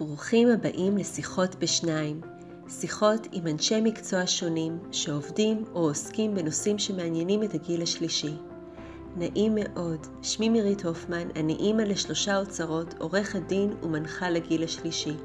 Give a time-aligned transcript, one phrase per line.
[0.00, 2.20] ברוכים הבאים לשיחות בשניים,
[2.68, 8.34] שיחות עם אנשי מקצוע שונים שעובדים או עוסקים בנושאים שמעניינים את הגיל השלישי.
[9.16, 15.16] נעים מאוד, שמי מירית הופמן, אני אימא לשלושה אוצרות, עורכת דין ומנחה לגיל השלישי.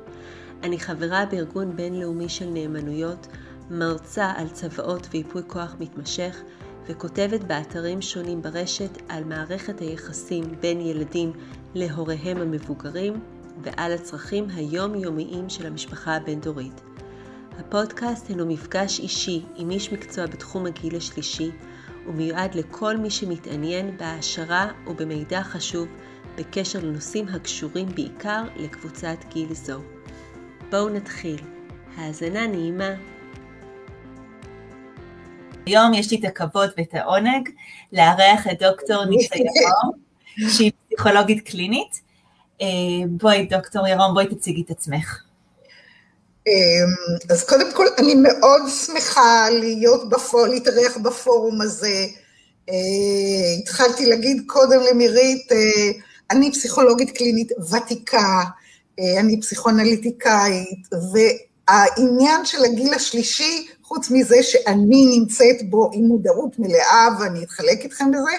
[0.64, 3.28] אני חברה בארגון בינלאומי של נאמנויות,
[3.70, 6.42] מרצה על צוואות וייפוי כוח מתמשך,
[6.88, 11.32] וכותבת באתרים שונים ברשת על מערכת היחסים בין ילדים
[11.76, 16.82] להוריהם המבוגרים, ועל הצרכים היומיומיים של המשפחה הבין-דורית.
[17.60, 21.52] הפודקאסט הינו מפגש אישי עם איש מקצוע בתחום הגיל השלישי,
[22.08, 25.88] ומיועד לכל מי שמתעניין בהעשרה ובמידע חשוב
[26.36, 29.80] בקשר לנושאים הקשורים בעיקר לקבוצת גיל זו.
[30.70, 31.40] בואו נתחיל.
[31.98, 32.90] האזנה נעימה.
[35.66, 37.50] היום יש לי את הכבוד ואת העונג
[37.94, 39.92] לארח את דוקטור ניסה ירום,
[40.50, 42.09] שהיא פסיכולוגית קלינית.
[42.62, 45.24] אה, בואי, דוקטור ירום, בואי תציגי את עצמך.
[46.48, 46.52] אמ,
[47.30, 52.06] אז קודם כל, אני מאוד שמחה להיות בפורום, להתארח בפורום הזה.
[52.70, 52.76] אה,
[53.60, 55.92] התחלתי להגיד קודם למירית, אה,
[56.32, 58.44] אני פסיכולוגית קלינית ותיקה,
[59.20, 67.44] אני פסיכואנליטיקאית, והעניין של הגיל השלישי, חוץ מזה שאני נמצאת בו עם מודעות מלאה, ואני
[67.44, 68.38] אתחלק איתכם בזה,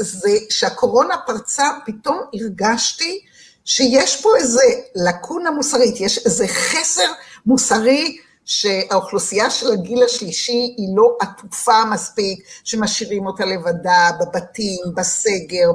[0.00, 3.20] זה שהקורונה פרצה, פתאום הרגשתי
[3.64, 4.62] שיש פה איזה
[4.94, 7.12] לקונה מוסרית, יש איזה חסר
[7.46, 15.70] מוסרי שהאוכלוסייה של הגיל השלישי היא לא עטופה מספיק, שמשאירים אותה לבדה בבתים, בסגר,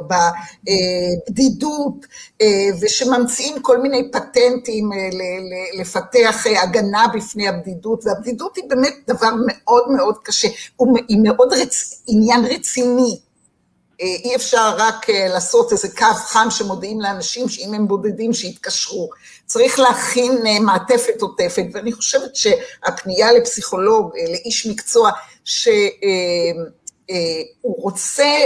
[1.28, 2.06] בבדידות,
[2.42, 5.10] אה, ושממציאים כל מיני פטנטים אה,
[5.82, 10.48] לפתח אה, הגנה בפני הבדידות, והבדידות היא באמת דבר מאוד מאוד קשה,
[11.08, 12.04] היא מאוד רצ...
[12.08, 13.27] עניין רציני.
[14.00, 19.09] אי אפשר רק אה, לעשות איזה קו חם שמודיעים לאנשים שאם הם בודדים שיתקשרו.
[19.45, 25.12] צריך להכין אה, מעטפת עוטפת, ואני חושבת שהפנייה לפסיכולוג, אה, לאיש מקצוע,
[25.45, 25.76] שהוא
[27.64, 28.38] רוצה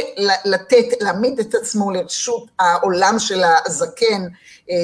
[0.46, 4.28] לתת, להעמיד את עצמו לרשות העולם של הזקן, אה,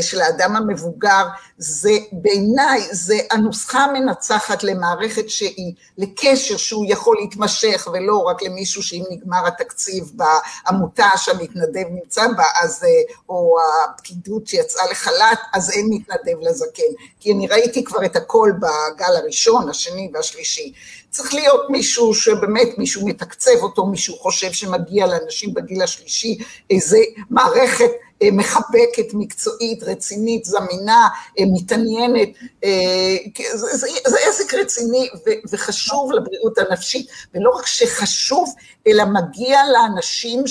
[0.01, 1.25] של האדם המבוגר,
[1.57, 9.03] זה בעיניי, זה הנוסחה המנצחת למערכת שהיא, לקשר שהוא יכול להתמשך, ולא רק למישהו שאם
[9.11, 12.89] נגמר התקציב בעמותה שהמתנדב נמצא בה, אז, אה,
[13.29, 16.91] או הפקידות שיצאה לחל"ת, אז אין מתנדב לזקן.
[17.19, 20.73] כי אני ראיתי כבר את הכל בגל הראשון, השני והשלישי.
[21.09, 26.37] צריך להיות מישהו שבאמת מישהו מתקצב אותו, מישהו חושב שמגיע לאנשים בגיל השלישי
[26.69, 26.99] איזה
[27.29, 31.07] מערכת אה, מחבקת, מקצועית, רצינית, זמינה,
[31.39, 32.29] אה, מתעניינת,
[32.63, 33.17] אה,
[33.53, 35.09] זה, זה, זה עסק רציני
[35.51, 38.53] וחשוב לבריאות הנפשית, ולא רק שחשוב,
[38.87, 40.43] אלא מגיע לאנשים,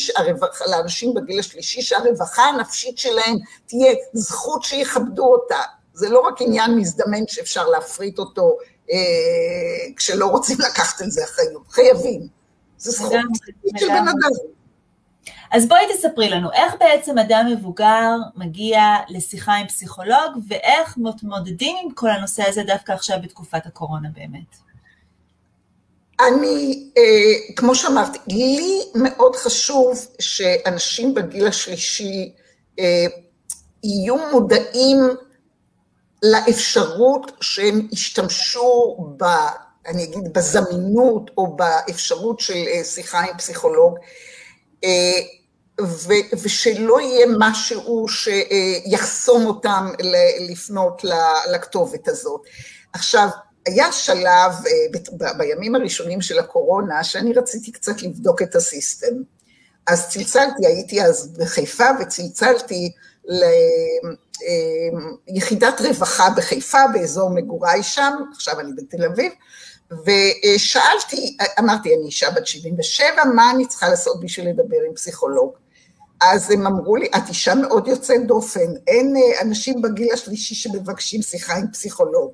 [0.71, 5.61] לאנשים בגיל השלישי שהרווחה הנפשית שלהם תהיה זכות שיכבדו אותה.
[5.95, 8.57] זה לא רק עניין מזדמן שאפשר להפריט אותו
[9.97, 12.27] כשלא רוצים לקחת על זה אחריות, חייבים.
[12.79, 13.13] זה זכות
[13.77, 14.56] של בן אדם.
[15.51, 21.91] אז בואי תספרי לנו, איך בעצם אדם מבוגר מגיע לשיחה עם פסיכולוג, ואיך מתמודדים עם
[21.95, 24.67] כל הנושא הזה דווקא עכשיו בתקופת הקורונה באמת?
[26.21, 32.33] אני, אה, כמו שאמרתי, לי מאוד חשוב שאנשים בגיל השלישי
[32.79, 33.07] אה,
[33.85, 34.99] יהיו מודעים
[36.23, 39.25] לאפשרות שהם ישתמשו ב...
[39.89, 43.99] אני אגיד, בזמינות או באפשרות של אה, שיחה עם פסיכולוג.
[44.85, 45.21] אה,
[45.81, 49.87] ו- ושלא יהיה משהו שיחסום אותם
[50.49, 51.03] לפנות
[51.53, 52.41] לכתובת הזאת.
[52.93, 53.29] עכשיו,
[53.67, 59.15] היה שלב אה, בימים הראשונים של הקורונה, שאני רציתי קצת לבדוק את הסיסטם.
[59.87, 62.93] אז צלצלתי, הייתי אז בחיפה, וצלצלתי
[65.29, 69.33] ליחידת אה, רווחה בחיפה, באזור מגוריי שם, עכשיו אני בתל אביב,
[69.91, 75.53] ושאלתי, אמרתי, אני אישה בת 77, מה אני צריכה לעשות בשביל לדבר עם פסיכולוג?
[76.21, 81.23] אז הם אמרו לי, את אישה מאוד יוצאת דופן, אין אה, אנשים בגיל השלישי שמבקשים
[81.23, 82.31] שיחה עם פסיכולוג.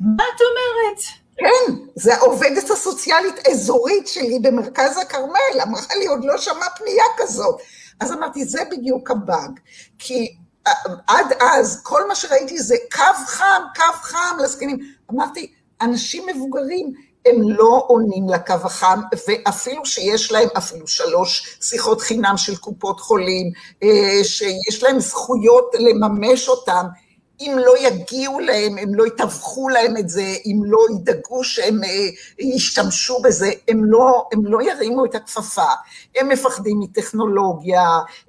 [0.00, 1.02] מה את אומרת?
[1.36, 7.60] כן, זה העובדת הסוציאלית אזורית שלי במרכז הכרמל, אמרה לי, עוד לא שמעה פנייה כזאת.
[8.00, 9.60] אז אמרתי, זה בדיוק הבאג,
[9.98, 10.36] כי
[10.66, 10.72] אה,
[11.06, 14.78] עד אז כל מה שראיתי זה קו חם, קו חם לזקנים.
[15.12, 16.92] אמרתי, אנשים מבוגרים,
[17.26, 23.52] הם לא עונים לקו החם, ואפילו שיש להם אפילו שלוש שיחות חינם של קופות חולים,
[23.82, 26.86] אה, שיש להם זכויות לממש אותם,
[27.40, 32.08] אם לא יגיעו להם, הם לא יתווכו להם את זה, אם לא ידאגו שהם אה,
[32.38, 35.70] ישתמשו בזה, הם לא, הם לא ירימו את הכפפה.
[36.16, 37.82] הם מפחדים מטכנולוגיה,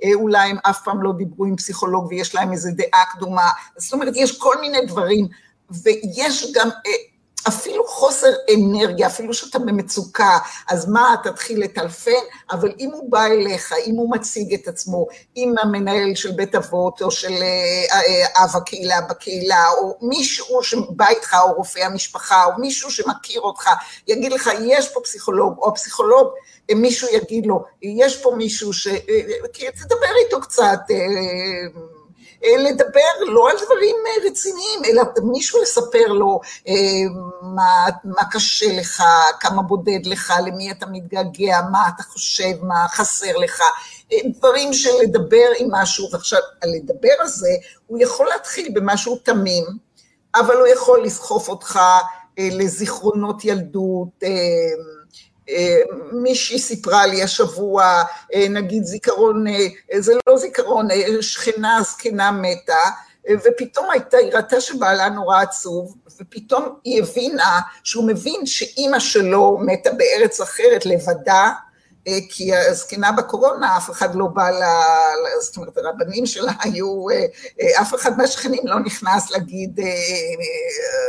[0.04, 3.52] אה, אולי הם אף פעם לא דיברו עם פסיכולוג ויש להם איזו דעה קדומה.
[3.78, 5.28] זאת אומרת, יש כל מיני דברים,
[5.70, 6.70] ויש גם...
[7.48, 12.12] אפילו חוסר אנרגיה, אפילו שאתה במצוקה, אז מה, תתחיל לטלפן,
[12.52, 15.08] אבל אם הוא בא אליך, אם הוא מציג את עצמו,
[15.38, 21.08] אם המנהל של בית אבות, או של אה, אה, אב הקהילה בקהילה, או מישהו שבא
[21.08, 23.70] איתך, או רופא המשפחה, או מישהו שמכיר אותך,
[24.08, 26.28] יגיד לך, יש פה פסיכולוג, או פסיכולוג,
[26.70, 28.88] אה, מישהו יגיד לו, יש פה מישהו ש...
[29.58, 30.80] תדבר איתו קצת,
[32.44, 36.74] לדבר לא על דברים אה, רציניים, אלא מישהו לספר לו אה,
[37.42, 39.04] מה, מה קשה לך,
[39.40, 43.62] כמה בודד לך, למי אתה מתגעגע, מה אתה חושב, מה חסר לך,
[44.26, 47.50] דברים של לדבר עם משהו, ועכשיו, הלדבר הזה,
[47.88, 49.66] הוא יכול להתחיל במשהו תמים,
[50.36, 51.80] אבל הוא יכול לסחוף אותך
[52.38, 54.24] לזיכרונות ילדות,
[56.12, 58.04] מישהי סיפרה לי השבוע,
[58.50, 59.46] נגיד זיכרון,
[59.98, 60.88] זה לא זיכרון,
[61.22, 62.90] שכנה זקנה מתה,
[63.32, 69.90] ופתאום הייתה, היא ראתה שבעלה נורא עצוב, ופתאום היא הבינה שהוא מבין שאימא שלו מתה
[69.92, 71.67] בארץ אחרת לבדה, אה,
[72.30, 74.64] כי הזקנה בקורונה, אף אחד לא בא ל...
[75.42, 77.26] זאת אומרת, הרבנים שלה היו, אה,
[77.62, 79.80] אה, אף אחד מהשכנים לא נכנס להגיד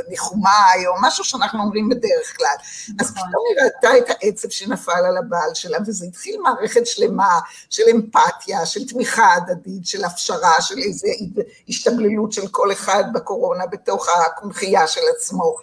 [0.08, 2.56] ניחומיי, או משהו שאנחנו אומרים בדרך כלל.
[3.00, 3.28] אז נכון.
[3.28, 7.40] פתאום היא ראתה את העצב שנפל על הבעל שלה, וזה התחיל מערכת שלמה
[7.70, 11.08] של אמפתיה, של תמיכה הדדית, של הפשרה, של איזו
[11.68, 15.56] השתבללות של כל אחד בקורונה בתוך הקונכייה של עצמו.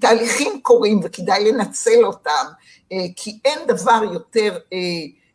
[0.00, 2.46] תהליכים קורים וכדאי לנצל אותם.
[2.92, 4.78] אה, כי אין דבר יותר אה,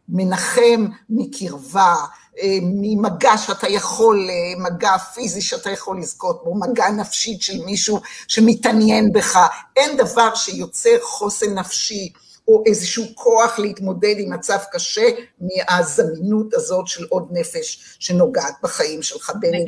[0.10, 1.95] מנחם מקרבה,
[2.42, 9.13] אה, ממגע שאתה יכול, מגע פיזי שאתה יכול לזכות בו, מגע נפשית של מישהו שמתעניין
[9.13, 9.39] בך,
[9.75, 12.12] אין דבר שיוצר חוסן נפשי
[12.48, 15.10] או איזשהו כוח להתמודד עם מצב קשה
[15.42, 19.66] מהזמינות הזאת של עוד נפש שנוגעת בחיים שלך, בין אם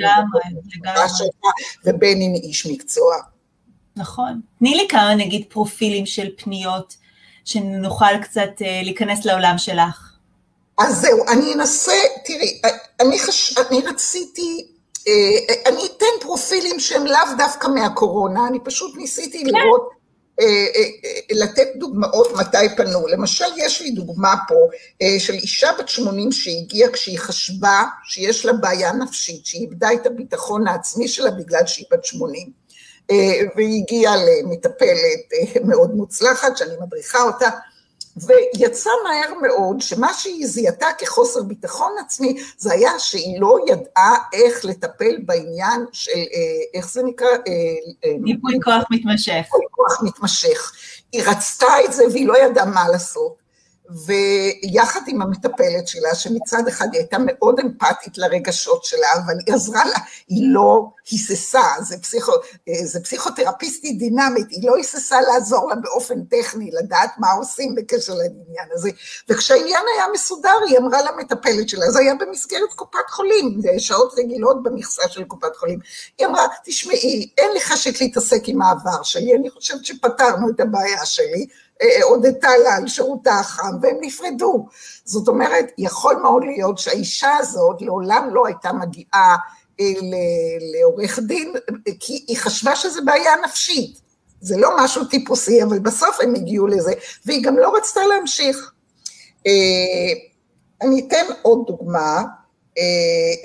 [1.86, 3.16] ובין אם איש מקצוע.
[3.96, 4.42] נכון.
[4.60, 6.96] תני לי כמה נגיד פרופילים של פניות
[7.46, 10.14] שנוכל קצת אה, להיכנס לעולם שלך.
[10.80, 11.94] אז זהו, אני אנסה,
[12.26, 12.62] תראי,
[13.00, 13.58] אני, חש...
[13.58, 14.68] אני רציתי,
[15.08, 19.46] אה, אני אתן פרופילים שהם לאו דווקא מהקורונה, אני פשוט ניסיתי כן.
[19.46, 19.90] לראות,
[20.40, 20.66] אה,
[21.32, 23.08] לתת דוגמאות מתי פנו.
[23.08, 24.56] למשל, יש לי דוגמה פה
[25.20, 30.68] של אישה בת 80 שהגיעה כשהיא חשבה שיש לה בעיה נפשית, שהיא איבדה את הביטחון
[30.68, 32.63] העצמי שלה בגלל שהיא בת 80.
[33.12, 37.50] אה, והיא הגיעה למטפלת אה, מאוד מוצלחת, שאני מדריכה אותה,
[38.18, 44.66] ויצא מהר מאוד שמה שהיא זיהתה כחוסר ביטחון עצמי, זה היה שהיא לא ידעה איך
[44.66, 47.28] לטפל בעניין של, אה, איך זה נקרא?
[48.26, 49.32] ייפוי כוח מתמשך.
[49.34, 50.72] ייפוי כוח מתמשך.
[51.12, 53.43] היא רצתה את זה והיא לא ידעה מה לעשות.
[54.06, 59.86] ויחד עם המטפלת שלה, שמצד אחד היא הייתה מאוד אמפתית לרגשות שלה, אבל היא עזרה
[59.86, 59.98] לה,
[60.28, 62.32] היא לא היססה, זה, פסיכו,
[62.84, 68.70] זה פסיכותרפיסטית דינמית, היא לא היססה לעזור לה באופן טכני, לדעת מה עושים בקשר לעניין
[68.72, 68.90] הזה.
[69.30, 74.64] וכשהעניין היה מסודר, היא אמרה למטפלת שלה, זה היה במסגרת קופת חולים, זה שעות רגילות
[74.64, 75.80] במכסה של קופת חולים.
[76.18, 81.06] היא אמרה, תשמעי, אין לי חשק להתעסק עם העבר שלי, אני חושבת שפתרנו את הבעיה
[81.06, 81.46] שלי,
[82.04, 84.68] הודתה לה על שירותה החם, והם נפרדו.
[85.06, 89.36] זאת אומרת, יכול מאוד להיות שהאישה הזאת לעולם לא הייתה מגיעה
[89.80, 89.86] אה,
[90.74, 91.54] לעורך דין,
[92.00, 94.00] כי היא חשבה שזה בעיה נפשית.
[94.42, 96.94] זה לא משהו טיפוסי, אבל בסוף הם הגיעו לזה,
[97.26, 98.72] והיא גם לא רצתה להמשיך.
[99.48, 99.52] אה,
[100.82, 102.24] אני אתן עוד דוגמה
[102.78, 102.84] אה,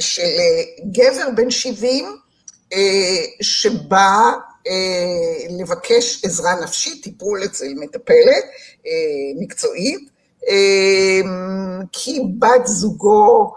[0.00, 0.22] של
[0.92, 2.16] גבר בן 70,
[3.40, 4.32] שבא
[5.50, 8.44] לבקש עזרה נפשית, טיפול אצל מטפלת
[8.86, 8.92] אה,
[9.40, 10.10] מקצועית,
[10.48, 11.30] אה,
[11.92, 13.54] כי בת זוגו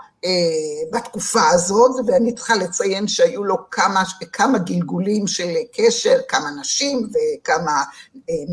[0.93, 4.03] בתקופה הזאת, ואני צריכה לציין שהיו לו כמה,
[4.33, 7.83] כמה גלגולים של קשר, כמה נשים וכמה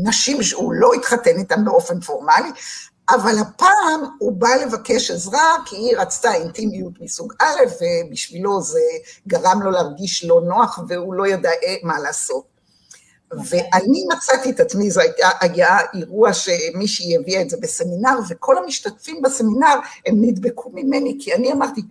[0.03, 2.49] נשים שהוא לא התחתן איתן באופן פורמלי,
[3.09, 8.79] אבל הפעם הוא בא לבקש עזרה כי היא רצתה אינטימיות מסוג א', ובשבילו זה
[9.27, 11.49] גרם לו להרגיש לא נוח והוא לא ידע
[11.83, 12.48] מה לעשות.
[13.33, 19.21] ואני מצאתי את עצמי, זה היה, היה אירוע שמישהי הביאה את זה בסמינר, וכל המשתתפים
[19.21, 21.81] בסמינר הם נדבקו ממני, כי אני אמרתי,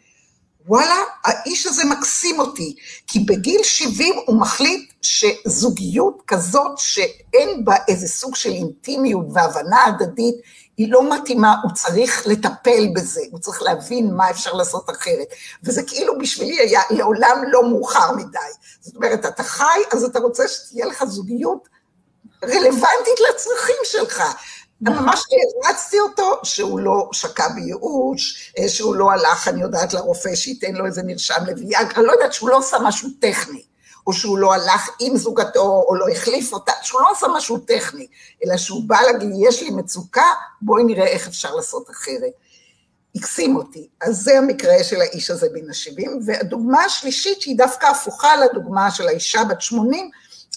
[0.67, 2.77] וואלה, האיש הזה מקסים אותי,
[3.07, 10.35] כי בגיל 70 הוא מחליט שזוגיות כזאת שאין בה איזה סוג של אינטימיות והבנה הדדית,
[10.79, 15.27] היא לא מתאימה, הוא צריך לטפל בזה, הוא צריך להבין מה אפשר לעשות אחרת.
[15.65, 18.39] וזה כאילו בשבילי היה לעולם לא מאוחר מדי.
[18.81, 21.69] זאת אומרת, אתה חי, אז אתה רוצה שתהיה לך זוגיות
[22.45, 24.23] רלוונטית לצרכים שלך.
[24.81, 25.23] ממש
[25.65, 31.03] הרצתי אותו שהוא לא שקע בייאוש, שהוא לא הלך, אני יודעת, לרופא שייתן לו איזה
[31.07, 33.68] מרשם לוויאגרה, לא יודעת שהוא לא עושה משהו טכני.
[34.09, 38.07] או שהוא לא הלך עם זוגתו, או לא החליף אותה, שהוא לא עשה משהו טכני,
[38.45, 40.27] אלא שהוא בא להגיד, יש לי מצוקה,
[40.63, 42.33] בואי נראה איך אפשר לעשות אחרת.
[43.15, 43.89] הקסים אותי.
[44.01, 49.09] אז זה המקרה של האיש הזה בן ה-70, והדוגמה השלישית, שהיא דווקא הפוכה לדוגמה של
[49.09, 50.11] האישה בת 80,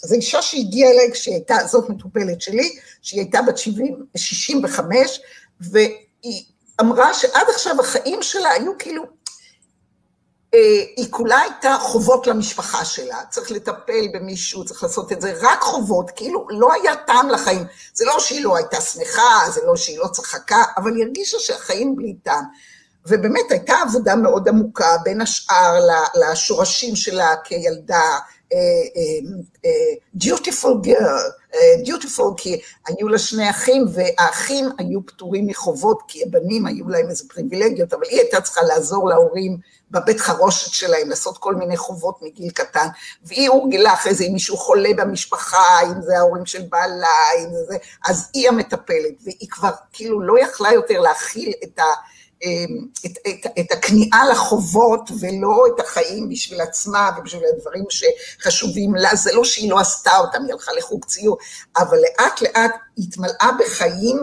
[0.04, 5.22] זו אישה שהגיעה אליי כשהיא הייתה, זאת מטופלת שלי, שהיא הייתה בת 70, 65,
[5.62, 6.46] והיא
[6.82, 9.21] אמרה שעד עכשיו החיים שלה היו כאילו
[10.98, 16.12] היא כולה הייתה חובות למשפחה שלה, צריך לטפל במישהו, צריך לעשות את זה, רק חובות,
[16.16, 17.64] כאילו לא היה טעם לחיים.
[17.94, 21.96] זה לא שהיא לא הייתה שמחה, זה לא שהיא לא צחקה, אבל היא הרגישה שהחיים
[21.96, 22.44] בלי טעם.
[23.08, 25.80] ובאמת הייתה עבודה מאוד עמוקה, בין השאר
[26.16, 28.18] לשורשים שלה כילדה,
[28.54, 28.58] אה,
[29.66, 29.72] אה,
[30.18, 31.56] dutiful girl,
[31.86, 37.24] dutiful כי היו לה שני אחים, והאחים היו פטורים מחובות, כי הבנים היו להם איזה
[37.30, 39.58] פריבילגיות, אבל היא הייתה צריכה לעזור להורים
[39.92, 42.88] בבית חרושת שלהם, לעשות כל מיני חובות מגיל קטן,
[43.24, 47.78] והיא הורגלה אחרי זה אם מישהו חולה במשפחה, אם זה ההורים של בעלה, אם זה
[48.08, 51.84] אז היא המטפלת, והיא כבר כאילו לא יכלה יותר להכיל את ה...
[52.44, 59.16] אמ, את, את, את הכניעה לחובות ולא את החיים בשביל עצמה ובשביל הדברים שחשובים לה,
[59.16, 61.38] זה לא שהיא לא עשתה אותם, היא הלכה לחוג ציור,
[61.78, 64.22] אבל לאט לאט התמלאה בחיים,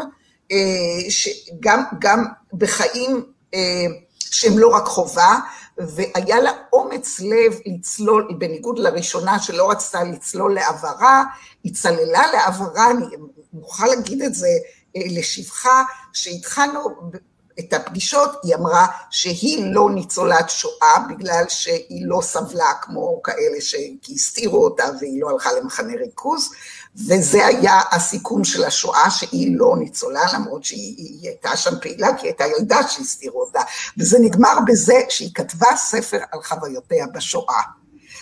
[0.52, 3.86] אה, שגם, גם בחיים אה,
[4.30, 5.38] שהם לא רק חובה,
[5.78, 11.24] והיה לה אומץ לב לצלול, בניגוד לראשונה שלא רצתה לצלול לעברה,
[11.64, 13.06] היא צללה לעברה, אני
[13.52, 14.48] מוכרחה להגיד את זה
[14.96, 15.82] אה, לשבחה,
[16.12, 16.80] שהתחלנו
[17.58, 24.64] את הפגישות, היא אמרה שהיא לא ניצולת שואה בגלל שהיא לא סבלה כמו כאלה שהסתירו
[24.64, 26.50] אותה והיא לא הלכה למחנה ריכוז,
[27.06, 32.34] וזה היה הסיכום של השואה, שהיא לא ניצולה, למרות שהיא הייתה שם פעילה, כי היא
[32.40, 33.60] הייתה ילדה שהסתירו אותה,
[33.98, 37.62] וזה נגמר בזה שהיא כתבה ספר על חוויותיה בשואה.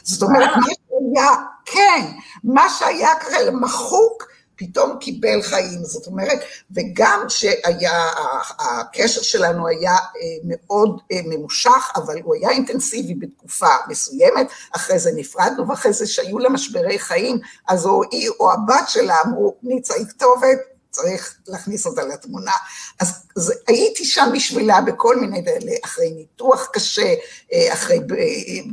[0.02, 1.30] זאת אומרת, מה שהיה,
[1.64, 2.06] כן,
[2.44, 4.26] מה שהיה כרגע מחוק,
[4.56, 6.38] פתאום קיבל חיים, זאת אומרת,
[6.70, 8.10] וגם שהיה,
[8.58, 9.98] הקשר שלנו היה אה,
[10.44, 14.46] מאוד אה, ממושך, אבל הוא היה אינטנסיבי בתקופה מסוימת,
[14.76, 19.16] אחרי זה נפרדנו, ואחרי זה שהיו לה משברי חיים, אז או היא או הבת שלה
[19.26, 22.52] אמרו, ניצה היא כתובת, צריך להכניס אותה לתמונה.
[23.00, 25.44] אז, אז הייתי שם בשבילה בכל מיני
[25.84, 27.14] אחרי ניתוח קשה,
[27.52, 27.98] אה, אחרי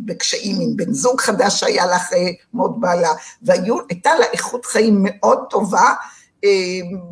[0.05, 5.39] בקשיים עם בן זוג חדש שהיה לה אחרי מות בעלה, והייתה לה איכות חיים מאוד
[5.49, 5.93] טובה, אה,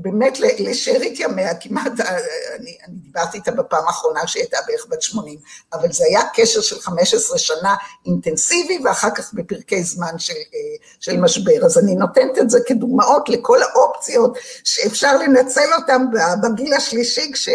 [0.02, 2.18] באמת לשארית ימיה, כמעט, אה,
[2.60, 5.40] אני, אני דיברתי איתה בפעם האחרונה שהיא הייתה בערך בת 80,
[5.74, 11.20] אבל זה היה קשר של 15 שנה אינטנסיבי, ואחר כך בפרקי זמן של, אה, של
[11.20, 11.66] משבר.
[11.66, 16.06] אז אני נותנת את זה כדוגמאות לכל האופציות שאפשר לנצל אותן
[16.44, 17.50] בגיל השלישי, כש...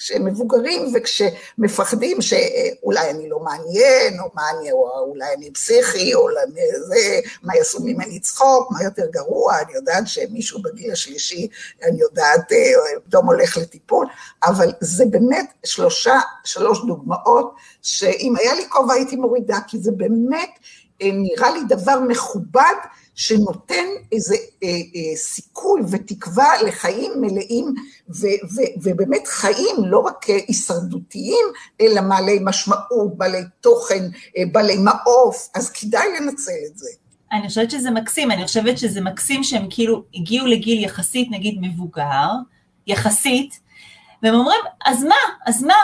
[0.00, 6.28] כשהם מבוגרים וכשמפחדים שאולי אני לא מעניין, או אני, או אולי אני פסיכי, או
[6.86, 11.48] זה, מה יעשו ממני צחוק, מה יותר גרוע, אני יודעת שמישהו בגיל השלישי,
[11.82, 12.52] אני יודעת,
[13.04, 14.06] פתאום הולך לטיפול,
[14.44, 20.50] אבל זה באמת שלושה, שלוש דוגמאות, שאם היה לי כובע הייתי מורידה, כי זה באמת
[21.02, 22.74] נראה לי דבר מכובד,
[23.20, 27.74] שנותן איזה אה, אה, סיכוי ותקווה לחיים מלאים,
[28.08, 31.44] ו, ו, ובאמת חיים לא רק הישרדותיים,
[31.80, 34.04] אלא בעלי משמעות, בעלי תוכן,
[34.38, 36.88] אה, בעלי מעוף, אז כדאי לנצל את זה.
[37.32, 42.28] אני חושבת שזה מקסים, אני חושבת שזה מקסים שהם כאילו הגיעו לגיל יחסית נגיד מבוגר,
[42.86, 43.60] יחסית,
[44.22, 45.14] והם אומרים, אז מה,
[45.46, 45.74] אז מה,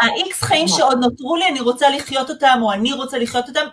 [0.00, 3.66] ה-X חיים שעוד נותרו לי, אני רוצה לחיות אותם, או אני רוצה לחיות אותם,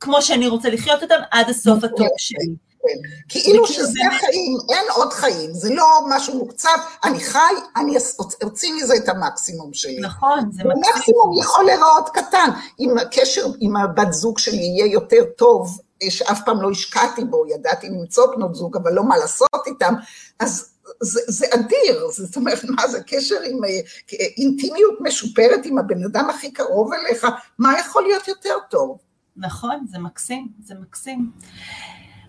[0.00, 2.54] כמו שאני רוצה לחיות אותם עד הסוף נכון, הטוב שלי.
[2.82, 3.08] כן.
[3.28, 7.96] כאילו שזה החיים, אין עוד חיים, זה לא משהו מוקצב, אני חי, אני
[8.42, 10.00] אוציא מזה את המקסימום שלי.
[10.00, 10.82] נכון, זה מקסימום.
[10.94, 12.50] המקסימום יכול להיראות קטן,
[12.80, 15.78] אם הקשר עם הבת זוג שלי יהיה יותר טוב,
[16.08, 19.94] שאף פעם לא השקעתי בו, ידעתי למצוא בנות זוג, אבל לא מה לעשות איתם,
[20.40, 20.68] אז
[21.00, 23.60] זה, זה אדיר, זאת אומרת, מה זה קשר עם
[24.38, 27.26] אינטימיות משופרת עם הבן אדם הכי קרוב אליך,
[27.58, 28.98] מה יכול להיות יותר טוב?
[29.38, 31.30] נכון, זה מקסים, זה מקסים.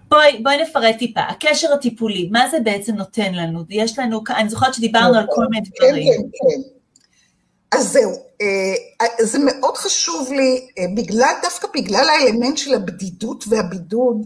[0.10, 3.64] בואי, בואי נפרט טיפה, הקשר הטיפולי, מה זה בעצם נותן לנו?
[3.70, 6.14] יש לנו, אני זוכרת שדיברנו על כל מיני כן, דברים.
[6.14, 7.78] כן, כן, כן.
[7.78, 8.12] אז זהו,
[8.42, 14.26] אה, זה מאוד חשוב לי, אה, בגלל, דווקא בגלל האלמנט של הבדידות והבידוד,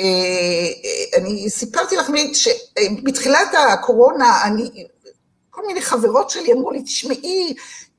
[0.00, 0.06] אה,
[1.16, 4.70] אני סיפרתי לך שבתחילת הקורונה אני
[5.50, 7.54] כל מיני חברות שלי אמרו לי, תשמעי,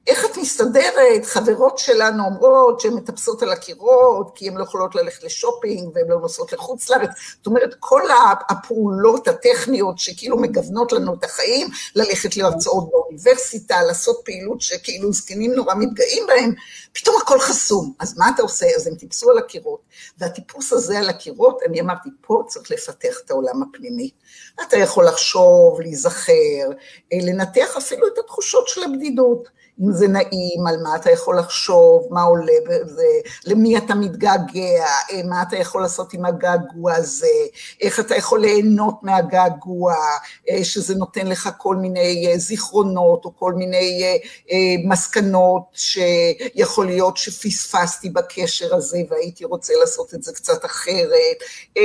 [0.07, 1.25] איך את מסתדרת?
[1.25, 6.19] חברות שלנו אומרות שהן מטפסות על הקירות, כי הן לא יכולות ללכת לשופינג והן לא
[6.19, 7.09] נוסעות לחוץ לארץ.
[7.37, 8.01] זאת אומרת, כל
[8.49, 15.73] הפעולות הטכניות שכאילו מגוונות לנו את החיים, ללכת להרצאות באוניברסיטה, לעשות פעילות שכאילו זקנים נורא
[15.75, 16.53] מתגאים בהם,
[16.93, 17.93] פתאום הכל חסום.
[17.99, 18.65] אז מה אתה עושה?
[18.75, 19.79] אז הם טיפסו על הקירות,
[20.17, 24.09] והטיפוס הזה על הקירות, אני אמרתי, פה צריך לפתח את העולם הפנימי.
[24.67, 26.69] אתה יכול לחשוב, להיזכר,
[27.13, 29.60] לנתח אפילו את התחושות של הבדידות.
[29.79, 33.07] אם זה נעים, על מה אתה יכול לחשוב, מה עולה בזה,
[33.45, 37.27] למי אתה מתגעגע, אה, מה אתה יכול לעשות עם הגעגוע הזה,
[37.81, 39.95] איך אתה יכול ליהנות מהגעגוע,
[40.49, 44.19] אה, שזה נותן לך כל מיני אה, זיכרונות או כל מיני
[44.85, 51.37] מסקנות שיכול להיות שפספסתי בקשר הזה והייתי רוצה לעשות את זה קצת אחרת,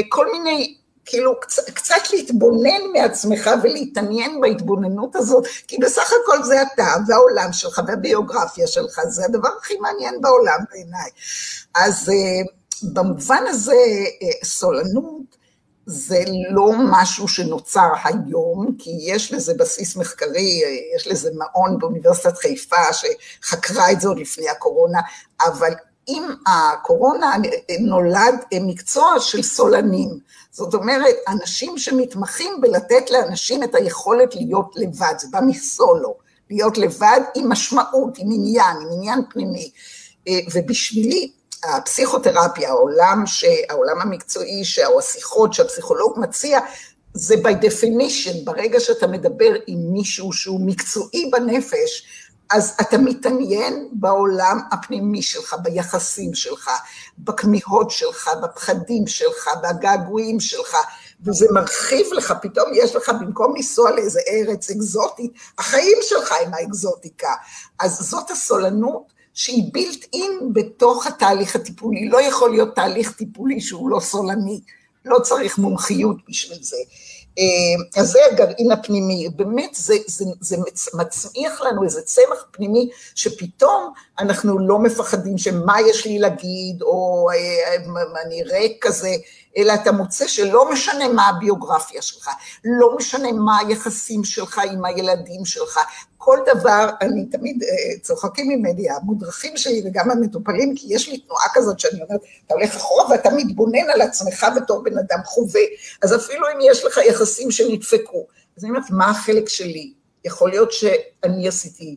[0.08, 0.76] כל מיני
[1.06, 7.80] כאילו קצת, קצת להתבונן מעצמך ולהתעניין בהתבוננות הזאת, כי בסך הכל זה אתה והעולם שלך
[7.86, 11.10] והביוגרפיה שלך, זה הדבר הכי מעניין בעולם בעיניי.
[11.74, 12.48] אז uh,
[12.92, 15.36] במובן הזה uh, סולנות
[15.86, 22.38] זה לא משהו שנוצר היום, כי יש לזה בסיס מחקרי, uh, יש לזה מעון באוניברסיטת
[22.38, 25.00] חיפה שחקרה את זה עוד לפני הקורונה,
[25.46, 25.72] אבל
[26.06, 27.36] עם הקורונה
[27.80, 30.18] נולד מקצוע של סולנים.
[30.50, 36.14] זאת אומרת, אנשים שמתמחים בלתת לאנשים את היכולת להיות לבד, זה בא מסולו,
[36.50, 39.70] להיות לבד עם משמעות, עם עניין, עם עניין פנימי.
[40.28, 41.30] אה, ובשבילי,
[41.64, 43.44] הפסיכותרפיה, העולם, ש...
[43.68, 46.60] העולם המקצועי, או השיחות שהפסיכולוג מציע,
[47.14, 52.06] זה by definition, ברגע שאתה מדבר עם מישהו שהוא מקצועי בנפש,
[52.50, 56.70] אז אתה מתעניין בעולם הפנימי שלך, ביחסים שלך,
[57.18, 60.76] בכמיהות שלך, בפחדים שלך, בגעגועים שלך,
[61.24, 67.32] וזה מרחיב לך, פתאום יש לך, במקום לנסוע לאיזה ארץ אקזוטית, החיים שלך הם האקזוטיקה.
[67.80, 72.08] אז זאת הסולנות שהיא בילט אין בתוך התהליך הטיפולי.
[72.08, 74.60] לא יכול להיות תהליך טיפולי שהוא לא סולני,
[75.04, 76.76] לא צריך מומחיות בשביל זה.
[77.38, 80.56] אה, אז זה הגרעין הפנימי, באמת זה, זה, זה
[80.94, 87.76] מצמיח לנו איזה צמח פנימי שפתאום אנחנו לא מפחדים שמה יש לי להגיד, או אה,
[88.26, 89.16] אני ריק כזה,
[89.56, 92.30] אלא אתה מוצא שלא משנה מה הביוגרפיה שלך,
[92.64, 95.78] לא משנה מה היחסים שלך עם הילדים שלך,
[96.18, 101.46] כל דבר, אני תמיד, אה, צוחקים ממני, המודרכים שלי וגם המטופלים, כי יש לי תנועה
[101.54, 105.60] כזאת שאני אומרת, אתה הולך אחורה ואתה מתבונן על עצמך בתור בן אדם חווה,
[106.02, 108.26] אז אפילו אם יש לך יחסים שנדפקו,
[108.56, 109.92] אז אני אומרת, מה החלק שלי?
[110.26, 111.96] יכול להיות שאני עשיתי,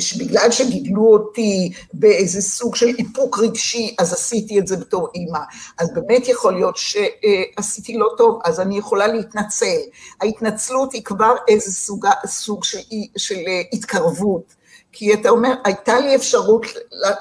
[0.00, 5.38] שבגלל שגידלו אותי באיזה סוג של איפוק רגשי, אז עשיתי את זה בתור אימא.
[5.78, 9.78] אז באמת יכול להיות שעשיתי לא טוב, אז אני יכולה להתנצל.
[10.20, 12.78] ההתנצלות היא כבר איזה סוג, סוג של,
[13.16, 13.38] של
[13.72, 14.58] התקרבות.
[14.92, 16.66] כי אתה אומר, הייתה לי אפשרות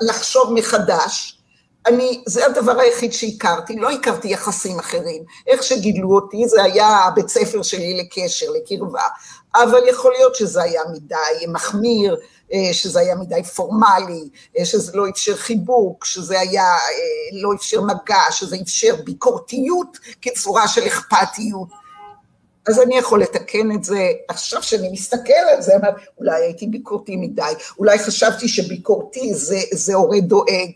[0.01, 1.36] לחשוב מחדש,
[1.87, 5.23] אני, זה הדבר היחיד שהכרתי, לא הכרתי יחסים אחרים.
[5.47, 9.03] איך שגידלו אותי, זה היה הבית ספר שלי לקשר, לקרבה.
[9.55, 12.17] אבל יכול להיות שזה היה מדי מחמיר,
[12.53, 17.81] אה, שזה היה מדי פורמלי, אה, שזה לא אפשר חיבוק, שזה היה, אה, לא אפשר
[17.81, 21.67] מגע, שזה אפשר ביקורתיות כצורה של אכפתיות.
[22.67, 24.11] אז אני יכול לתקן את זה.
[24.29, 29.95] עכשיו שאני מסתכל על זה, אבל אולי הייתי ביקורתי מדי, אולי חשבתי שביקורתי זה, זה
[29.95, 30.71] הורה דואג,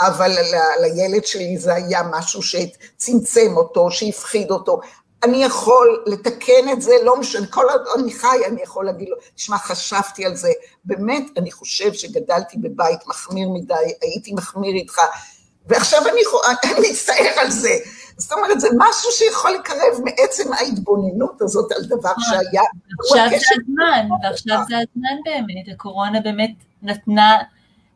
[0.00, 4.80] אבל ל, לילד שלי זה היה משהו שצמצם אותו, שהפחיד אותו.
[5.24, 9.16] אני יכול לתקן את זה, לא משנה, כל עוד אני חי, אני יכול להגיד לו,
[9.34, 10.52] תשמע, חשבתי על זה.
[10.84, 15.00] באמת, אני חושב שגדלתי בבית מחמיר מדי, הייתי מחמיר איתך,
[15.66, 16.20] ועכשיו אני,
[16.64, 17.76] אני מצטער על זה.
[18.16, 22.24] זאת אומרת, זה משהו שיכול לקרב מעצם ההתבוננות הזאת על דבר נכון.
[22.24, 22.62] שהיה.
[23.00, 26.50] עכשיו זה הזמן, ועכשיו זה הזמן באמת, הקורונה באמת
[26.82, 27.36] נתנה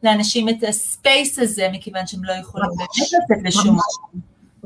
[0.05, 3.79] לאנשים את הספייס הזה, מכיוון שהם לא יכולים באמת לצאת לשום.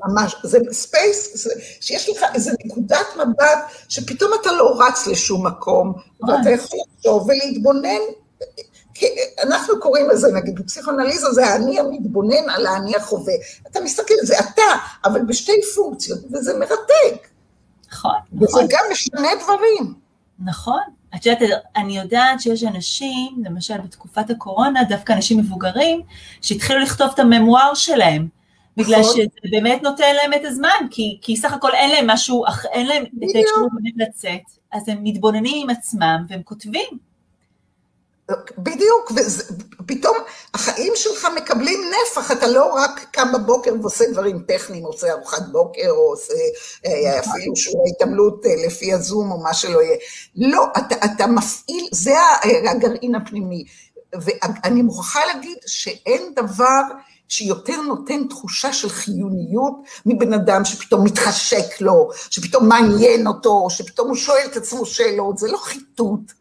[0.05, 1.49] ממש, זה space,
[1.81, 8.01] שיש לך איזו נקודת מבט שפתאום אתה לא רץ לשום מקום, ואתה יכול לחשוב ולהתבונן,
[9.43, 13.35] אנחנו קוראים לזה, נגיד, בפסיכואנליזה זה האני המתבונן על האני החווה.
[13.71, 14.63] אתה מסתכל, זה אתה,
[15.05, 17.29] אבל בשתי פונקציות, וזה מרתק.
[17.93, 18.49] נכון, נכון.
[18.49, 19.95] וזה גם משנה דברים.
[20.39, 20.98] נכון.
[21.15, 26.01] את יודעת, אני יודעת שיש אנשים, למשל בתקופת הקורונה, דווקא אנשים מבוגרים,
[26.43, 28.29] שהתחילו לכתוב את הממואר שלהם.
[28.77, 29.13] בגלל נכון.
[29.17, 33.03] שזה באמת נותן להם את הזמן, כי, כי סך הכל אין להם משהו, אין להם
[33.03, 34.41] את האפשרות באמת לצאת,
[34.73, 37.08] אז הם מתבוננים עם עצמם והם כותבים.
[38.59, 39.13] בדיוק,
[39.81, 40.17] ופתאום
[40.55, 45.91] החיים שלך מקבלים נפח, אתה לא רק קם בבוקר ועושה דברים טכניים, עושה ארוחת בוקר,
[45.91, 46.35] או עושה
[46.87, 49.97] אה, אפילו שיעורי התעמלות אה, לפי הזום, או מה שלא יהיה.
[50.37, 52.15] לא, אתה, אתה מפעיל, זה
[52.71, 53.65] הגרעין הפנימי.
[54.13, 56.83] ואני מוכרחה להגיד שאין דבר
[57.29, 59.75] שיותר נותן תחושה של חיוניות
[60.07, 65.49] מבן אדם שפתאום מתחשק לו, שפתאום מעניין אותו, שפתאום הוא שואל את עצמו שאלות, זה
[65.51, 66.33] לא חיטוט,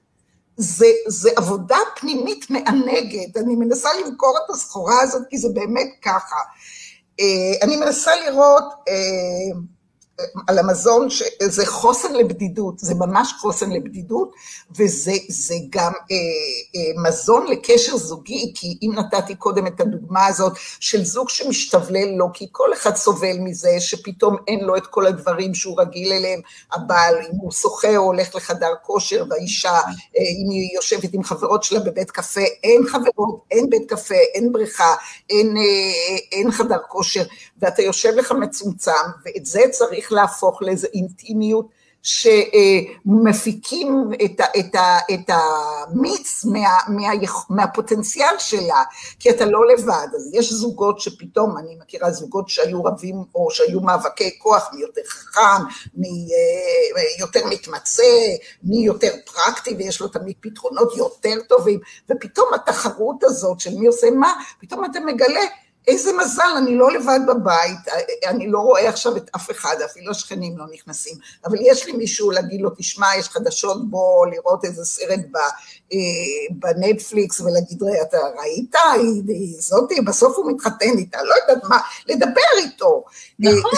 [0.57, 6.35] זה, זה עבודה פנימית מענגת, אני מנסה למכור את הסחורה הזאת כי זה באמת ככה.
[7.19, 7.25] אה,
[7.61, 9.59] אני מנסה לראות אה,
[10.47, 14.31] על המזון שזה חוסן לבדידות, זה ממש חוסן לבדידות,
[14.77, 15.11] וזה
[15.69, 16.15] גם אה,
[16.75, 22.29] אה, מזון לקשר זוגי, כי אם נתתי קודם את הדוגמה הזאת של זוג שמשתבלל לו,
[22.33, 26.39] כי כל אחד סובל מזה שפתאום אין לו את כל הדברים שהוא רגיל אליהם,
[26.73, 29.81] הבעל, אם הוא שוחה או הולך לחדר כושר, והאישה, אה,
[30.43, 34.95] אם היא יושבת עם חברות שלה בבית קפה, אין חברות, אין בית קפה, אין בריכה,
[35.29, 37.23] אין, אה, אין חדר כושר,
[37.61, 38.91] ואתה יושב לך מצומצם,
[39.25, 41.67] ואת זה צריך להפוך לאיזו אינטימיות
[42.07, 44.75] שמפיקים את, את,
[45.13, 47.07] את המיץ מה, מה,
[47.49, 48.83] מהפוטנציאל שלה,
[49.19, 53.81] כי אתה לא לבד, אז יש זוגות שפתאום, אני מכירה זוגות שהיו רבים או שהיו
[53.81, 55.63] מאבקי כוח, מי יותר חכם,
[55.95, 58.03] מי אה, יותר מתמצא,
[58.63, 64.07] מי יותר פרקטי ויש לו תמיד פתרונות יותר טובים, ופתאום התחרות הזאת של מי עושה
[64.11, 65.43] מה, פתאום אתה מגלה
[65.87, 67.79] איזה מזל, אני לא לבד בבית,
[68.25, 72.31] אני לא רואה עכשיו את אף אחד, אפילו השכנים לא נכנסים, אבל יש לי מישהו
[72.31, 75.19] להגיד לו, תשמע, יש חדשות בו, לראות איזה סרט
[75.93, 75.97] אה,
[76.49, 78.75] בנטפליקס ולהגיד, אתה ראית,
[79.27, 83.03] היא זאתי, בסוף הוא מתחתן איתה, לא יודעת מה, לדבר איתו.
[83.39, 83.71] נכון.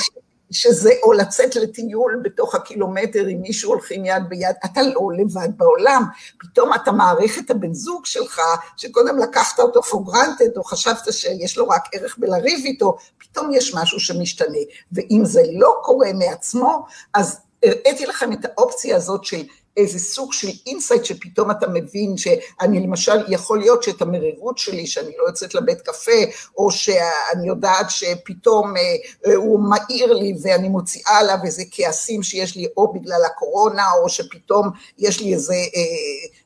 [0.51, 6.03] שזה או לצאת לטיול בתוך הקילומטר עם מישהו הולכים יד ביד, אתה לא לבד בעולם,
[6.39, 8.41] פתאום אתה מעריך את הבן זוג שלך,
[8.77, 13.75] שקודם לקחת אותו for granted, או חשבת שיש לו רק ערך בלריב איתו, פתאום יש
[13.75, 14.57] משהו שמשתנה,
[14.91, 19.43] ואם זה לא קורה מעצמו, אז הראיתי לכם את האופציה הזאת של
[19.79, 25.11] איזה סוג של insight שפתאום אתה מבין שאני למשל, יכול להיות שאת המרירות שלי, שאני
[25.17, 26.21] לא יוצאת לבית קפה,
[26.57, 28.81] או שאני יודעת שפתאום אה,
[29.25, 34.09] אה, הוא מעיר לי ואני מוציאה עליו איזה כעסים שיש לי או בגלל הקורונה, או
[34.09, 36.38] שפתאום יש לי איזה אה,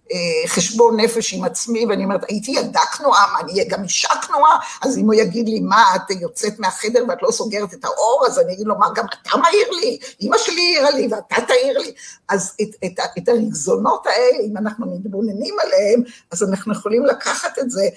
[0.47, 4.59] חשבון נפש עם עצמי, ואני אומרת, הייתי ילדה כנועה, מה, אני אהיה גם אישה כנועה?
[4.81, 8.39] אז אם הוא יגיד לי, מה, את יוצאת מהחדר ואת לא סוגרת את האור, אז
[8.39, 9.97] אני אגיד לו, מה, גם אתה מעיר לי?
[10.21, 11.93] אמא שלי העירה לי ואתה תעיר לי.
[12.29, 17.71] אז את, את, את הרגזונות האלה, אם אנחנו מתבוננים עליהם, אז אנחנו יכולים לקחת את
[17.71, 17.89] זה אה,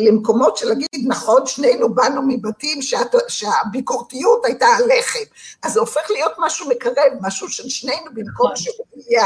[0.00, 5.24] למקומות של להגיד, נכון, שנינו באנו מבתים שאת, שהביקורתיות הייתה הלחם.
[5.62, 8.56] אז זה הופך להיות משהו מקרב, משהו של שנינו, במקום נכון.
[8.56, 9.24] שהוא יהיה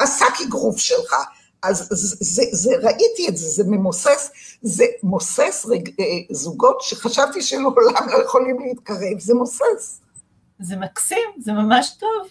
[0.00, 1.14] השק אגרוף שלך.
[1.62, 4.30] אז זה, זה, זה, ראיתי את זה, זה ממוסס,
[4.62, 10.00] זה מוסס רג, אה, זוגות שחשבתי שלעולם לא יכולים להתקרב, זה מוסס.
[10.60, 12.28] זה מקסים, זה ממש טוב.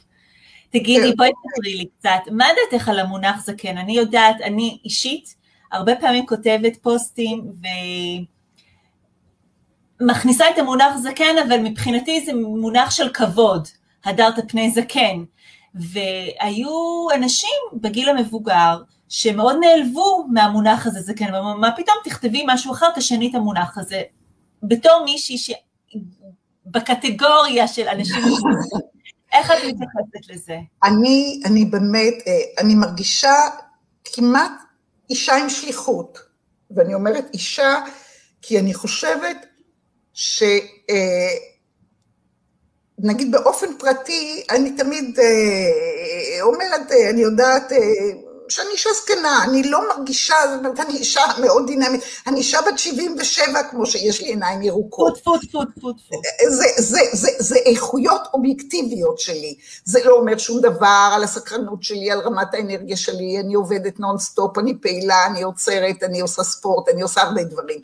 [0.70, 1.18] תגידי, כן.
[1.18, 3.78] בואי תקראי לי קצת, מה דעתך על המונח זקן?
[3.78, 5.36] אני יודעת, אני אישית,
[5.72, 7.52] הרבה פעמים כותבת פוסטים
[10.02, 13.68] ומכניסה את המונח זקן, אבל מבחינתי זה מונח של כבוד,
[14.06, 15.24] הדרת פני זקן.
[15.76, 22.88] והיו אנשים בגיל המבוגר, שמאוד נעלבו מהמונח הזה, זה כן, מה פתאום תכתבי משהו אחר,
[22.96, 24.02] תשני את המונח הזה.
[24.64, 25.56] בתור מישהי
[26.68, 28.24] שבקטגוריה של אנשים,
[29.34, 30.58] איך את מתייחסת לזה?
[30.84, 33.34] אני, אני באמת, אה, אני מרגישה
[34.04, 34.52] כמעט
[35.10, 36.20] אישה עם שליחות,
[36.72, 37.80] ואני אומרת אישה
[38.42, 39.38] כי אני חושבת
[40.14, 40.44] ש...
[40.90, 41.36] אה,
[43.00, 47.72] נגיד באופן פרטי, אני תמיד אה, אומרת, אני יודעת,
[48.52, 52.80] שאני אישה זקנה, אני לא מרגישה, זאת אומרת, אני אישה מאוד דינמית, אני אישה בת
[52.80, 55.18] 77, כמו שיש לי עיניים ירוקות.
[55.24, 56.24] פוט, פוט, פוט, פוט.
[56.48, 59.56] זה, זה, זה, זה איכויות אובייקטיביות שלי.
[59.86, 64.58] זה לא אומר שום דבר על הסקרנות שלי, על רמת האנרגיה שלי, אני עובדת נונסטופ,
[64.58, 67.82] אני פעילה, אני עוצרת, אני עושה ספורט, אני עושה הרבה דברים.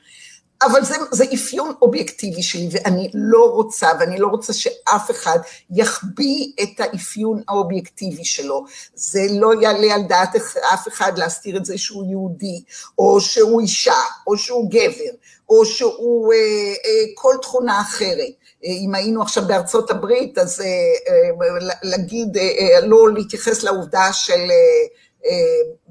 [0.65, 6.51] אבל זה, זה אפיון אובייקטיבי שלי, ואני לא רוצה, ואני לא רוצה שאף אחד יחביא
[6.63, 8.65] את האפיון האובייקטיבי שלו.
[8.95, 10.35] זה לא יעלה על דעת
[10.73, 12.63] אף אחד להסתיר את זה שהוא יהודי,
[12.97, 15.11] או שהוא אישה, או שהוא גבר,
[15.49, 18.33] או שהוא אה, אה, כל תכונה אחרת.
[18.65, 24.13] אה, אם היינו עכשיו בארצות הברית, אז אה, אה, להגיד, אה, אה, לא להתייחס לעובדה
[24.13, 24.51] של...
[24.51, 25.04] אה,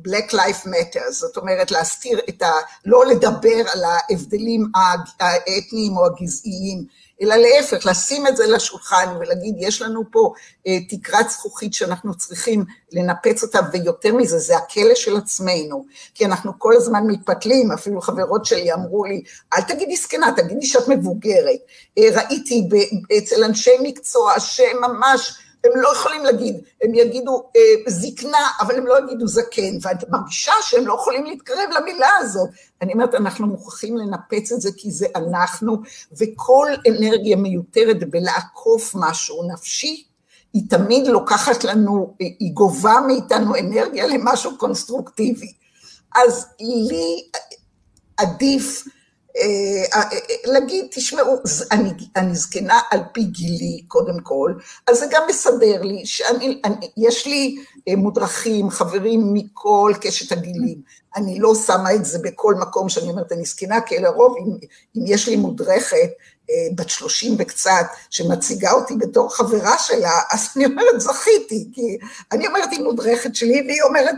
[0.06, 2.50] Black Life Matter, זאת אומרת להסתיר את ה...
[2.84, 4.66] לא לדבר על ההבדלים
[5.20, 6.84] האתניים או הגזעיים,
[7.22, 10.32] אלא להפך, לשים את זה לשולחן ולהגיד, יש לנו פה
[10.66, 16.52] אה, תקרת זכוכית שאנחנו צריכים לנפץ אותה, ויותר מזה, זה הכלא של עצמנו, כי אנחנו
[16.58, 19.22] כל הזמן מתפתלים, אפילו חברות שלי אמרו לי,
[19.54, 21.60] אל תגידי זקנה, תגידי שאת מבוגרת.
[21.98, 22.68] אה, ראיתי
[23.18, 28.98] אצל אנשי מקצוע שממש, הם לא יכולים להגיד, הם יגידו אה, זקנה, אבל הם לא
[28.98, 32.50] יגידו זקן, ואת מרגישה שהם לא יכולים להתקרב למילה הזאת.
[32.82, 35.76] אני אומרת, אנחנו מוכרחים לנפץ את זה כי זה אנחנו,
[36.20, 40.04] וכל אנרגיה מיותרת בלעקוף משהו נפשי,
[40.52, 45.52] היא תמיד לוקחת לנו, היא גובה מאיתנו אנרגיה למשהו קונסטרוקטיבי.
[46.14, 47.28] אז לי
[48.16, 48.98] עדיף אה, אה,
[50.44, 51.36] להגיד, תשמעו,
[51.72, 54.54] אני, אני זקנה על פי גילי, קודם כל,
[54.86, 57.56] אז זה גם מסדר לי שיש לי
[57.88, 60.78] אה, מודרכים, חברים מכל קשת הגילים.
[61.16, 64.56] אני לא שמה את זה בכל מקום שאני אומרת, אני זקנה, כי לרוב, אם,
[64.96, 66.08] אם יש לי מודרכת, אה,
[66.74, 71.98] בת שלושים וקצת, שמציגה אותי בתור חברה שלה, אז אני אומרת, זכיתי, כי
[72.32, 74.14] אני אומרת, היא מודרכת שלי, והיא אומרת,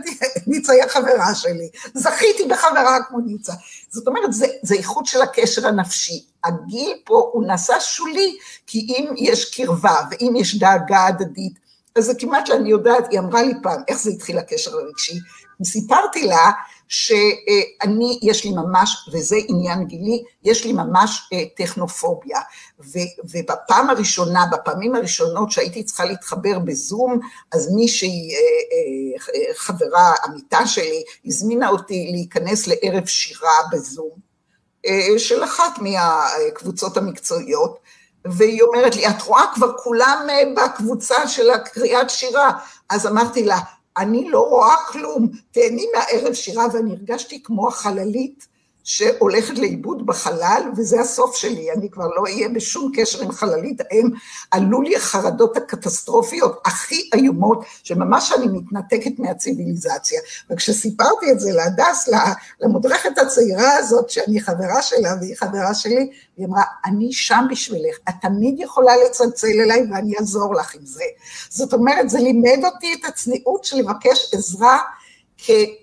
[0.47, 1.69] ניצה היא החברה שלי.
[1.93, 3.53] זכיתי בחברה כמו ניצה.
[3.89, 6.25] זאת אומרת, זה, זה איכות של הקשר הנפשי.
[6.43, 8.37] הגיל פה הוא נעשה שולי,
[8.67, 11.53] כי אם יש קרבה, ואם יש דאגה הדדית,
[11.95, 15.19] אז זה כמעט, אני יודעת, היא אמרה לי פעם, איך זה התחיל הקשר הרגשי?
[15.63, 16.51] סיפרתי לה
[16.87, 22.39] שאני, יש לי ממש, וזה עניין גילי, יש לי ממש אה, טכנופוביה.
[22.79, 27.19] ו, ובפעם הראשונה, בפעמים הראשונות שהייתי צריכה להתחבר בזום,
[27.51, 28.37] אז מישהי, אה,
[29.35, 34.27] אה, חברה, עמיתה שלי, הזמינה אותי להיכנס לערב שירה בזום,
[35.17, 37.79] של אחת מהקבוצות המקצועיות,
[38.25, 42.51] והיא אומרת לי, את רואה כבר כולם בקבוצה של הקריאת שירה.
[42.89, 43.59] אז אמרתי לה,
[43.97, 48.47] אני לא רואה כלום, תהני מהערב שירה, ואני הרגשתי כמו החללית
[48.87, 54.09] שהולכת לאיבוד בחלל, וזה הסוף שלי, אני כבר לא אהיה בשום קשר עם חללית, הם
[54.51, 60.21] עלו לי החרדות הקטסטרופיות הכי איומות, שממש אני מתנתקת מהציוויליזציה.
[60.49, 62.09] וכשסיפרתי את זה להדס,
[62.61, 68.13] למודרכת הצעירה הזאת, שאני חברה שלה והיא חברה שלי, היא אמרה, אני שם בשבילך, את
[68.21, 71.03] תמיד יכולה לצלצל אליי ואני אעזור לך עם זה.
[71.49, 74.79] זאת אומרת, זה לימד אותי את הצניעות של לבקש עזרה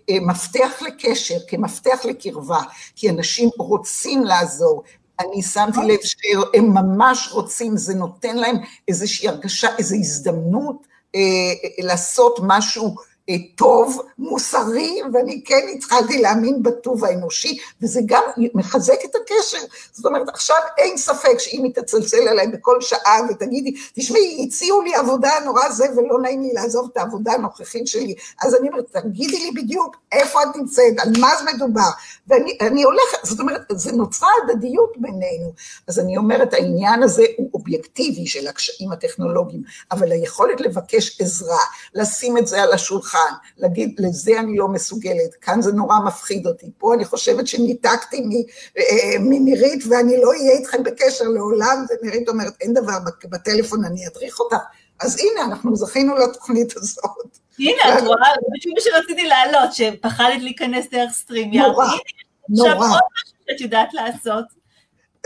[0.06, 2.60] כמפתח לקשר, כמפתח לקרבה,
[2.96, 4.82] כי אנשים רוצים לעזור.
[5.20, 8.56] אני שמתי לב שהם ממש רוצים, זה נותן להם
[8.88, 11.20] איזושהי הרגשה, איזו הזדמנות אה,
[11.78, 12.94] לעשות משהו
[13.56, 18.22] טוב, מוסרי, ואני כן התחלתי להאמין בטוב האנושי, וזה גם
[18.54, 19.58] מחזק את הקשר.
[19.92, 24.94] זאת אומרת, עכשיו אין ספק שאם היא תצלצל אליי בכל שעה ותגידי, תשמעי, הציעו לי
[24.94, 29.38] עבודה נורא זה, ולא נעים לי לעזוב את העבודה הנוכחית שלי, אז אני אומרת, תגידי
[29.38, 31.90] לי בדיוק איפה את נמצאת, על מה זה מדובר,
[32.28, 35.52] ואני הולכת, זאת אומרת, זה נוצרה הדדיות בינינו.
[35.88, 41.62] אז אני אומרת, העניין הזה הוא אובייקטיבי של הקשיים הטכנולוגיים, אבל היכולת לבקש עזרה,
[41.94, 46.46] לשים את זה על השולחן, השולחן, להגיד, לזה אני לא מסוגלת, כאן זה נורא מפחיד
[46.46, 48.46] אותי, פה אני חושבת שניתקתי
[48.78, 54.40] אה, מנירית ואני לא אהיה איתכם בקשר לעולם, ונירית אומרת, אין דבר, בטלפון אני אדריך
[54.40, 54.56] אותך.
[55.00, 57.38] אז הנה, אנחנו זכינו לתוכנית הזאת.
[57.58, 58.28] הנה, את רואה,
[58.62, 61.50] זה מה שרציתי להעלות, שפחדת להיכנס דרך סטרים.
[61.50, 61.86] נורא,
[62.48, 62.70] נורא.
[62.70, 64.44] עכשיו עוד משהו שאת יודעת לעשות.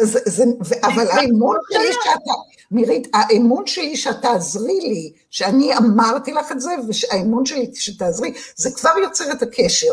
[0.00, 0.44] זה, זה,
[0.82, 2.32] אבל האמון שלי שאתה,
[2.70, 8.90] מירית, האמון שלי שתעזרי לי, שאני אמרתי לך את זה, והאמון שלי שתעזרי, זה כבר
[9.02, 9.92] יוצר את הקשר.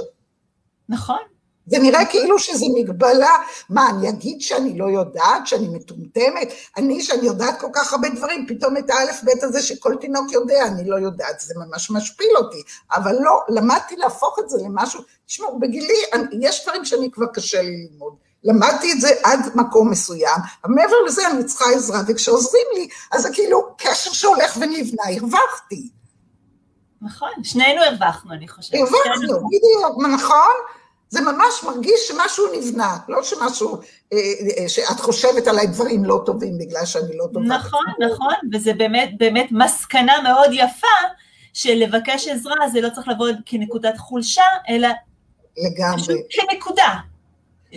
[0.89, 1.19] נכון.
[1.67, 3.31] זה נראה כאילו שזה מגבלה,
[3.69, 6.53] מה, אני אגיד שאני לא יודעת, שאני מטומטמת?
[6.77, 10.89] אני, שאני יודעת כל כך הרבה דברים, פתאום את האלף-בית הזה שכל תינוק יודע, אני
[10.89, 12.63] לא יודעת, זה ממש משפיל אותי.
[12.95, 15.97] אבל לא, למדתי להפוך את זה למשהו, תשמעו, בגילי,
[16.41, 18.13] יש דברים שאני כבר קשה לי ללמוד.
[18.45, 23.21] למדתי את זה עד מקום מסוים, אבל מעבר לזה אני צריכה עזרה, וכשעוזרים לי, אז
[23.21, 25.89] זה כאילו קשר שהולך ונבנה, הרווחתי.
[27.01, 28.79] נכון, שנינו הרווחנו, אני חושבת.
[28.79, 30.53] הרווחנו, בדיוק, נכון?
[31.09, 33.77] זה ממש מרגיש שמשהו נבנה, לא שמשהו,
[34.13, 34.17] אה,
[34.57, 37.45] אה, שאת חושבת עליי דברים לא טובים בגלל שאני לא טובה.
[37.45, 40.97] נכון, נכון, וזה באמת, באמת מסקנה מאוד יפה,
[41.53, 44.87] שלבקש עזרה זה לא צריך לבוא כנקודת חולשה, אלא
[45.57, 46.01] לגמרי.
[46.01, 46.93] פשוט כנקודה.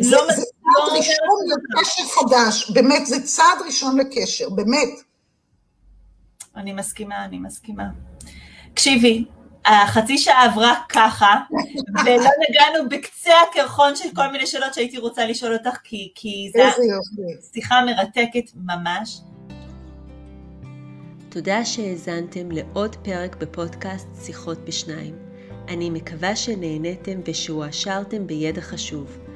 [0.01, 1.39] זה, לא, זה צעד לא ראשון
[1.77, 4.89] לקשר חדש, באמת, זה צעד ראשון לקשר, באמת.
[6.57, 7.85] אני מסכימה, אני מסכימה.
[8.73, 9.25] תקשיבי,
[9.65, 11.35] החצי שעה עברה ככה,
[12.05, 16.83] ולא נגענו בקצה הקרחון של כל מיני שאלות שהייתי רוצה לשאול אותך, כי, כי זו
[17.53, 19.21] שיחה מרתקת ממש.
[21.29, 25.15] תודה שהאזנתם לעוד פרק בפודקאסט שיחות בשניים.
[25.69, 29.28] אני מקווה שנהניתם ושהועשרתם בידע חשוב.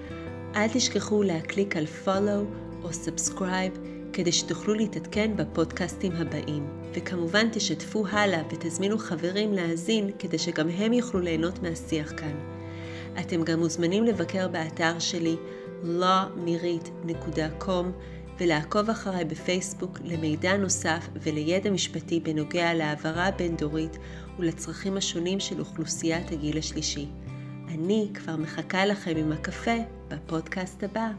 [0.57, 2.45] אל תשכחו להקליק על follow
[2.83, 3.79] או subscribe
[4.13, 6.67] כדי שתוכלו להתעדכן בפודקאסטים הבאים.
[6.95, 12.35] וכמובן תשתפו הלאה ותזמינו חברים להאזין כדי שגם הם יוכלו ליהנות מהשיח כאן.
[13.21, 15.37] אתם גם מוזמנים לבקר באתר שלי
[15.83, 17.85] lawmirit.com
[18.41, 23.99] ולעקוב אחריי בפייסבוק למידע נוסף ולידע משפטי בנוגע להעברה הבין-דורית
[24.39, 27.09] ולצרכים השונים של אוכלוסיית הגיל השלישי.
[27.75, 29.77] אני כבר מחכה לכם עם הקפה
[30.09, 31.11] בפודקאסט הבא.